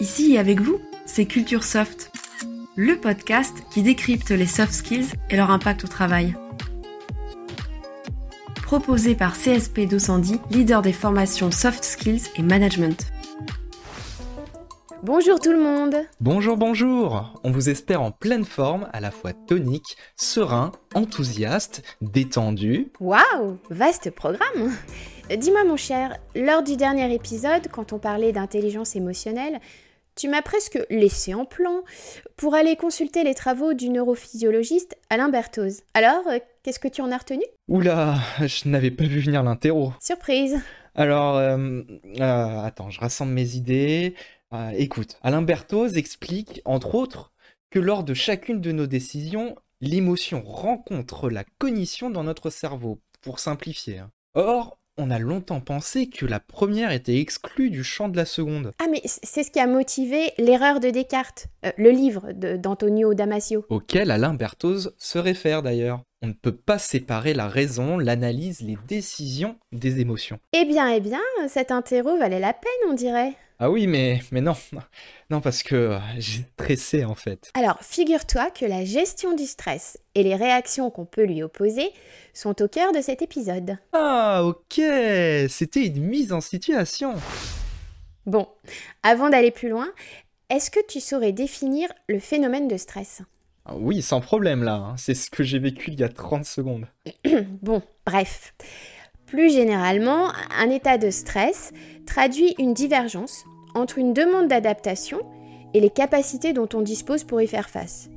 [0.00, 2.10] Ici et avec vous, c'est Culture Soft,
[2.74, 6.34] le podcast qui décrypte les soft skills et leur impact au travail.
[8.62, 13.12] Proposé par CSP 210, leader des formations soft skills et management.
[15.02, 19.34] Bonjour tout le monde Bonjour, bonjour On vous espère en pleine forme, à la fois
[19.34, 22.88] tonique, serein, enthousiaste, détendu.
[23.00, 24.72] Waouh Vaste programme
[25.34, 29.60] Dis-moi mon cher, lors du dernier épisode, quand on parlait d'intelligence émotionnelle,
[30.16, 31.82] tu m'as presque laissé en plan
[32.36, 35.82] pour aller consulter les travaux du neurophysiologiste Alain Berthoz.
[35.94, 37.44] Alors, euh, qu'est-ce que tu en as retenu?
[37.68, 39.92] Oula, je n'avais pas vu venir l'interro.
[40.02, 40.60] Surprise
[40.94, 41.82] Alors, euh,
[42.20, 44.14] euh, attends, je rassemble mes idées.
[44.76, 47.32] écoute, Alain Berthoz explique, entre autres,
[47.70, 53.38] que lors de chacune de nos décisions, l'émotion rencontre la cognition dans notre cerveau, pour
[53.38, 53.98] simplifier.
[53.98, 54.10] Hein.
[54.34, 58.72] Or, on a longtemps pensé que la première était exclue du champ de la seconde.
[58.78, 63.64] Ah mais c'est ce qui a motivé l'erreur de Descartes, euh, le livre d'Antonio Damasio.
[63.70, 66.02] Auquel Alain Berthoz se réfère d'ailleurs.
[66.22, 70.38] On ne peut pas séparer la raison, l'analyse, les décisions des émotions.
[70.52, 73.34] Eh bien, eh bien, cet interro valait la peine, on dirait.
[73.62, 74.56] Ah oui, mais, mais non,
[75.28, 77.50] non, parce que j'ai stressé en fait.
[77.52, 81.90] Alors, figure-toi que la gestion du stress et les réactions qu'on peut lui opposer
[82.32, 83.76] sont au cœur de cet épisode.
[83.92, 84.80] Ah, ok,
[85.50, 87.14] c'était une mise en situation.
[88.24, 88.48] Bon,
[89.02, 89.92] avant d'aller plus loin,
[90.48, 93.20] est-ce que tu saurais définir le phénomène de stress?
[93.66, 94.94] Ah Oui, sans problème là, hein.
[94.96, 96.86] c'est ce que j'ai vécu il y a 30 secondes.
[97.60, 98.54] bon, bref.
[99.30, 101.72] Plus généralement, un état de stress
[102.04, 103.44] traduit une divergence
[103.76, 105.20] entre une demande d'adaptation
[105.72, 108.10] et les capacités dont on dispose pour y faire face.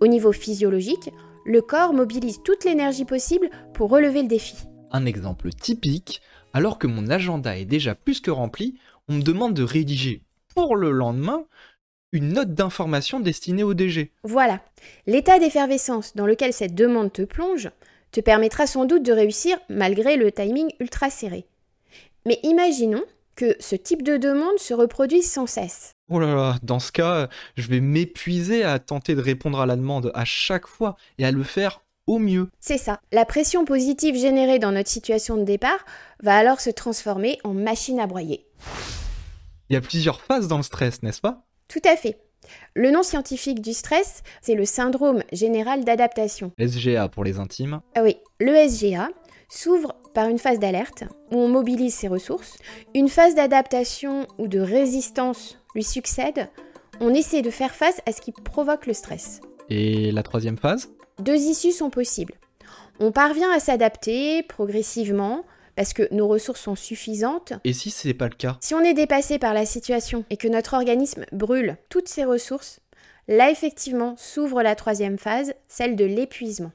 [0.00, 1.10] Au niveau physiologique,
[1.44, 4.54] le corps mobilise toute l'énergie possible pour relever le défi.
[4.92, 9.54] Un exemple typique, alors que mon agenda est déjà plus que rempli, on me demande
[9.54, 10.22] de rédiger
[10.54, 11.44] pour le lendemain
[12.12, 14.12] une note d'information destinée au DG.
[14.22, 14.60] Voilà,
[15.08, 17.68] l'état d'effervescence dans lequel cette demande te plonge
[18.12, 21.46] te permettra sans doute de réussir malgré le timing ultra serré.
[22.26, 23.02] Mais imaginons
[23.34, 25.92] que ce type de demande se reproduise sans cesse.
[26.10, 29.76] Oh là là, dans ce cas, je vais m'épuiser à tenter de répondre à la
[29.76, 32.48] demande à chaque fois et à le faire au mieux.
[32.60, 33.00] C'est ça.
[33.12, 35.84] La pression positive générée dans notre situation de départ
[36.22, 38.46] va alors se transformer en machine à broyer.
[39.70, 41.46] Il y a plusieurs phases dans le stress, n'est-ce pas?
[41.68, 42.18] Tout à fait.
[42.74, 46.52] Le nom scientifique du stress, c'est le syndrome général d'adaptation.
[46.58, 47.80] SGA pour les intimes.
[47.94, 49.08] Ah oui, le SGA,
[49.48, 52.56] s'ouvre par une phase d'alerte où on mobilise ses ressources.
[52.94, 56.48] Une phase d'adaptation ou de résistance lui succède.
[57.00, 59.40] On essaie de faire face à ce qui provoque le stress.
[59.68, 60.90] Et la troisième phase?
[61.18, 62.34] Deux issues sont possibles.
[63.00, 65.44] On parvient à s'adapter progressivement
[65.76, 67.52] parce que nos ressources sont suffisantes.
[67.64, 68.58] Et si ce n'est pas le cas?
[68.60, 72.80] Si on est dépassé par la situation et que notre organisme brûle toutes ses ressources,
[73.28, 76.72] là effectivement s'ouvre la troisième phase, celle de l'épuisement.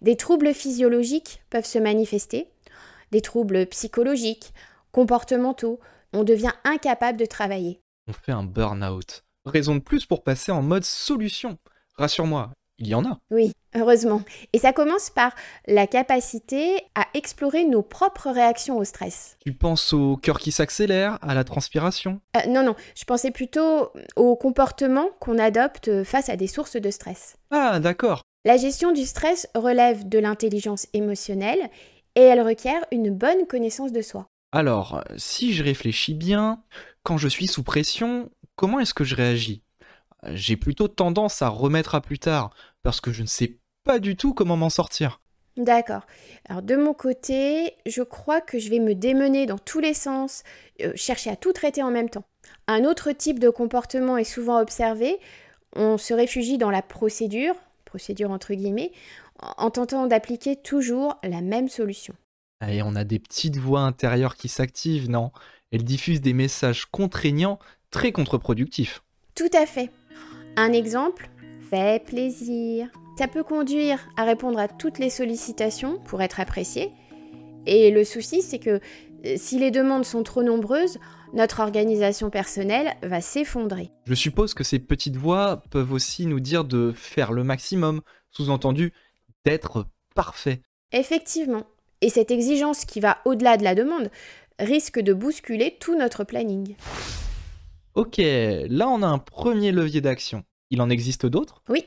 [0.00, 2.48] Des troubles physiologiques peuvent se manifester,
[3.12, 4.52] des troubles psychologiques,
[4.92, 5.80] comportementaux,
[6.12, 7.80] on devient incapable de travailler.
[8.08, 9.24] On fait un burn-out.
[9.44, 11.58] Raison de plus pour passer en mode solution.
[11.96, 13.18] Rassure-moi, il y en a.
[13.30, 14.22] Oui, heureusement.
[14.52, 15.34] Et ça commence par
[15.66, 19.36] la capacité à explorer nos propres réactions au stress.
[19.44, 22.20] Tu penses au cœur qui s'accélère, à la transpiration?
[22.36, 26.90] Euh, Non, non, je pensais plutôt au comportement qu'on adopte face à des sources de
[26.90, 27.36] stress.
[27.50, 28.22] Ah, d'accord.
[28.44, 31.68] La gestion du stress relève de l'intelligence émotionnelle
[32.14, 34.26] et elle requiert une bonne connaissance de soi.
[34.52, 36.62] Alors, si je réfléchis bien,
[37.02, 39.62] quand je suis sous pression, comment est-ce que je réagis?
[40.24, 42.50] J'ai plutôt tendance à remettre à plus tard,
[42.82, 45.20] parce que je ne sais pas du tout comment m'en sortir.
[45.56, 46.02] D'accord.
[46.48, 50.42] Alors de mon côté, je crois que je vais me démener dans tous les sens,
[50.82, 52.24] euh, chercher à tout traiter en même temps.
[52.66, 55.18] Un autre type de comportement est souvent observé.
[55.74, 57.54] On se réfugie dans la procédure,
[57.84, 58.92] procédure entre guillemets,
[59.38, 62.14] en tentant d'appliquer toujours la même solution.
[62.66, 65.30] Et on a des petites voix intérieures qui s'activent, non?
[65.72, 67.58] Elles diffusent des messages contraignants
[67.90, 69.02] très contre-productifs.
[69.34, 69.90] Tout à fait.
[70.58, 71.28] Un exemple,
[71.70, 72.88] fait plaisir.
[73.18, 76.92] Ça peut conduire à répondre à toutes les sollicitations pour être apprécié.
[77.66, 78.80] Et le souci, c'est que
[79.26, 80.98] euh, si les demandes sont trop nombreuses,
[81.34, 83.90] notre organisation personnelle va s'effondrer.
[84.06, 88.00] Je suppose que ces petites voix peuvent aussi nous dire de faire le maximum,
[88.30, 88.94] sous-entendu
[89.44, 90.62] d'être parfait.
[90.92, 91.64] Effectivement.
[92.00, 94.10] Et cette exigence qui va au-delà de la demande
[94.58, 96.76] risque de bousculer tout notre planning.
[97.96, 100.44] Ok, là on a un premier levier d'action.
[100.68, 101.62] Il en existe d'autres?
[101.70, 101.86] Oui.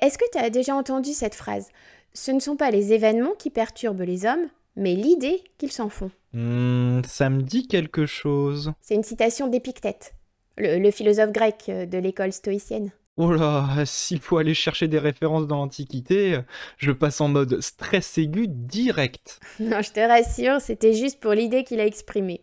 [0.00, 1.68] Est-ce que tu as déjà entendu cette phrase
[2.14, 6.10] Ce ne sont pas les événements qui perturbent les hommes, mais l'idée qu'ils s'en font.
[6.32, 8.72] Hmm, ça me dit quelque chose.
[8.80, 10.14] C'est une citation d'Épictète,
[10.56, 12.90] le, philosophe grec de l'école stoïcienne.
[13.18, 16.40] Oh là, s'il faut aller chercher des références dans l'Antiquité,
[16.78, 19.38] je passe en mode stress aigu direct.
[19.60, 22.40] Non, je te rassure, c'était juste pour l'idée qu'il a exprimée.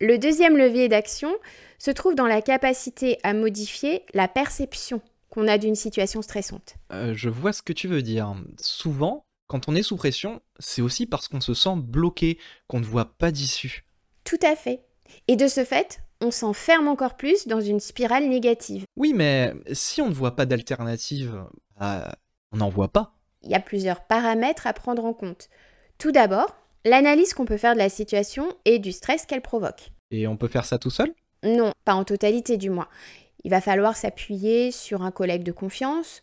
[0.00, 1.32] Le deuxième levier d'action
[1.78, 6.76] se trouve dans la capacité à modifier la perception qu'on a d'une situation stressante.
[6.92, 8.34] Euh, je vois ce que tu veux dire.
[8.60, 12.84] Souvent, quand on est sous pression, c'est aussi parce qu'on se sent bloqué, qu'on ne
[12.84, 13.84] voit pas d'issue.
[14.24, 14.84] Tout à fait.
[15.26, 18.84] Et de ce fait, on s'enferme encore plus dans une spirale négative.
[18.96, 21.44] Oui, mais si on ne voit pas d'alternative,
[21.78, 22.14] bah,
[22.52, 23.14] on n'en voit pas.
[23.42, 25.48] Il y a plusieurs paramètres à prendre en compte.
[25.98, 29.92] Tout d'abord, l'analyse qu'on peut faire de la situation et du stress qu'elle provoque.
[30.10, 31.14] Et on peut faire ça tout seul?
[31.44, 32.88] Non, pas en totalité du moins.
[33.44, 36.22] Il va falloir s'appuyer sur un collègue de confiance,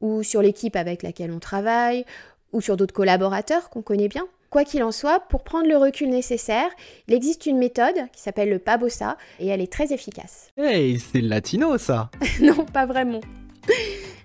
[0.00, 2.04] ou sur l'équipe avec laquelle on travaille,
[2.52, 4.26] ou sur d'autres collaborateurs qu'on connaît bien.
[4.50, 6.70] Quoi qu'il en soit, pour prendre le recul nécessaire,
[7.08, 10.48] il existe une méthode qui s'appelle le PABOSA et elle est très efficace.
[10.56, 12.10] Hey, c'est latino ça
[12.40, 13.20] Non, pas vraiment.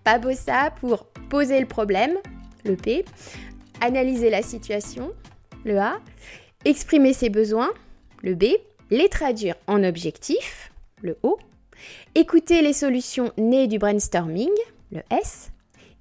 [0.04, 2.18] PABOSA pour poser le problème,
[2.66, 3.04] le P,
[3.82, 5.12] analyser la situation,
[5.66, 6.00] le A,
[6.66, 7.72] exprimer ses besoins,
[8.22, 8.46] le B,
[8.92, 10.72] les traduire en objectifs,
[11.02, 11.40] le O,
[12.14, 14.52] écouter les solutions nées du brainstorming,
[14.92, 15.52] le S,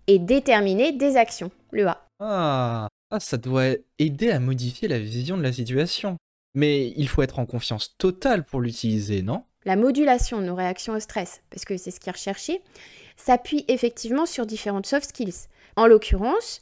[0.08, 2.04] et déterminer des actions, le A.
[2.18, 6.16] Ah, ah, ça doit aider à modifier la vision de la situation.
[6.54, 9.44] Mais il faut être en confiance totale pour l'utiliser, non?
[9.64, 12.60] La modulation de nos réactions au stress, parce que c'est ce qui est recherché,
[13.16, 15.46] s'appuie effectivement sur différentes soft skills.
[15.76, 16.60] En l'occurrence,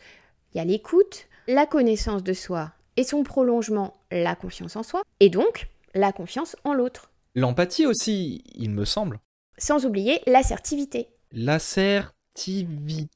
[0.53, 5.03] il y a l'écoute, la connaissance de soi et son prolongement, la confiance en soi,
[5.21, 7.11] et donc la confiance en l'autre.
[7.35, 9.21] L'empathie aussi, il me semble.
[9.59, 11.09] Sans oublier l'assertivité.
[11.33, 13.09] L'assertivité?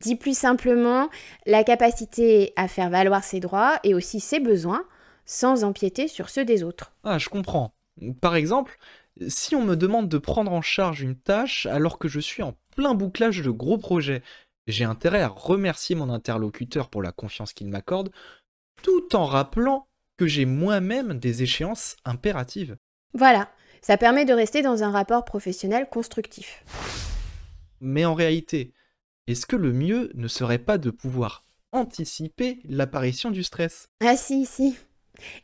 [0.00, 1.10] Dit plus simplement,
[1.44, 4.84] la capacité à faire valoir ses droits et aussi ses besoins
[5.26, 6.94] sans empiéter sur ceux des autres.
[7.04, 7.74] Ah, je comprends.
[8.20, 8.78] Par exemple,
[9.26, 12.54] si on me demande de prendre en charge une tâche alors que je suis en
[12.76, 14.22] plein bouclage de gros projets,
[14.66, 18.10] j'ai intérêt à remercier mon interlocuteur pour la confiance qu'il m'accorde,
[18.82, 19.87] tout en rappelant
[20.18, 22.76] que j'ai moi-même des échéances impératives.
[23.14, 23.48] Voilà,
[23.80, 26.64] ça permet de rester dans un rapport professionnel constructif.
[27.80, 28.74] Mais en réalité,
[29.28, 33.86] est-ce que le mieux ne serait pas de pouvoir anticiper l'apparition du stress?
[34.04, 34.76] Ah si, si.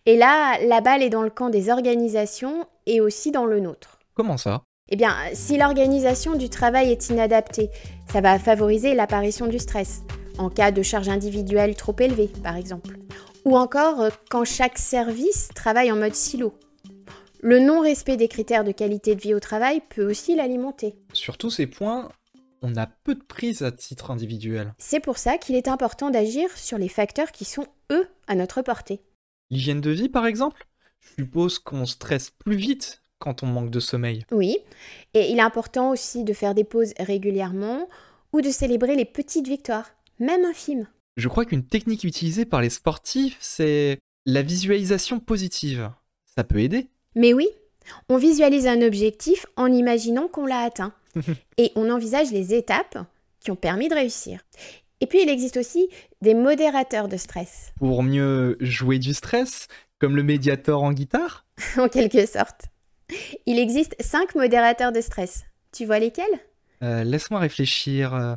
[0.06, 3.98] Et là, la balle est dans le camp des organisations et aussi dans le nôtre.
[4.14, 4.64] Comment ça?
[4.88, 7.70] Eh bien, si l'organisation du travail est inadaptée,
[8.12, 10.02] ça va favoriser l'apparition du stress,
[10.38, 12.96] en cas de charge individuelle trop élevée, par exemple.
[13.44, 16.54] Ou encore euh, quand chaque service travaille en mode silo.
[17.40, 20.94] Le non-respect des critères de qualité de vie au travail peut aussi l'alimenter.
[21.12, 22.10] Sur tous ces points,
[22.62, 24.72] on a peu de prise à titre individuel.
[24.78, 28.62] C'est pour ça qu'il est important d'agir sur les facteurs qui sont, eux, à notre
[28.62, 29.02] portée.
[29.50, 30.66] L'hygiène de vie, par exemple
[31.00, 34.24] Je suppose qu'on stresse plus vite quand on manque de sommeil.
[34.32, 34.56] Oui,
[35.12, 37.88] et il est important aussi de faire des pauses régulièrement
[38.32, 40.88] ou de célébrer les petites victoires, même infimes.
[41.16, 45.90] Je crois qu'une technique utilisée par les sportifs, c'est la visualisation positive.
[46.24, 46.88] Ça peut aider.
[47.14, 47.48] Mais oui,
[48.08, 50.92] on visualise un objectif en imaginant qu'on l'a atteint.
[51.58, 52.98] et on envisage les étapes
[53.38, 54.40] qui ont permis de réussir.
[55.00, 55.88] Et puis il existe aussi
[56.22, 57.72] des modérateurs de stress.
[57.78, 59.68] Pour mieux jouer du stress,
[59.98, 61.46] comme le médiator en guitare?
[61.78, 62.62] En quelque sorte.
[63.46, 65.44] Il existe cinq modérateurs de stress.
[65.72, 66.24] Tu vois lesquels?
[66.82, 68.36] Euh, Laisse-moi réfléchir.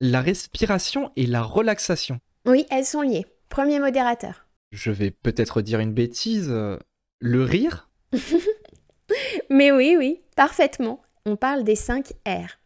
[0.00, 2.20] La respiration et la relaxation.
[2.44, 3.26] Oui, elles sont liées.
[3.48, 4.46] Premier modérateur.
[4.72, 6.48] Je vais peut-être dire une bêtise.
[6.50, 6.78] Euh,
[7.18, 7.88] le rire?
[9.50, 12.58] Mais oui, oui, parfaitement on parle des 5 R.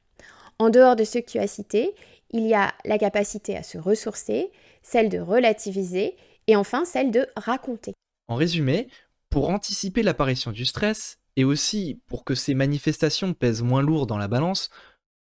[0.58, 1.94] En dehors de ce que tu as cité,
[2.30, 4.50] il y a la capacité à se ressourcer,
[4.82, 7.94] celle de relativiser et enfin celle de raconter.
[8.28, 8.88] En résumé,
[9.30, 14.18] pour anticiper l'apparition du stress et aussi pour que ces manifestations pèsent moins lourd dans
[14.18, 14.68] la balance,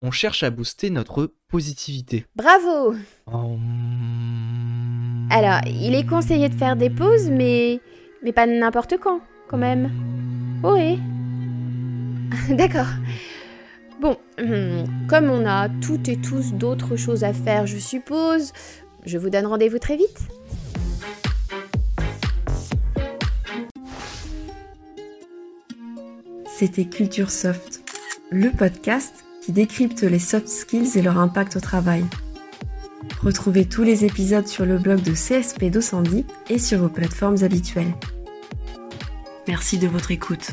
[0.02, 2.26] on cherche à booster notre positivité.
[2.36, 2.96] Bravo
[3.28, 3.58] oh.
[5.30, 7.82] Alors, il est conseillé de faire des pauses, mais,
[8.24, 9.92] mais pas n'importe quand, quand même.
[10.64, 11.00] Oui.
[12.56, 12.88] D'accord.
[14.02, 14.18] Bon,
[15.08, 18.54] comme on a toutes et tous d'autres choses à faire, je suppose,
[19.06, 20.20] je vous donne rendez-vous très vite.
[26.58, 27.82] C'était Culture Soft,
[28.32, 32.06] le podcast décrypte les soft skills et leur impact au travail.
[33.22, 37.94] Retrouvez tous les épisodes sur le blog de CSP 210 et sur vos plateformes habituelles.
[39.48, 40.52] Merci de votre écoute.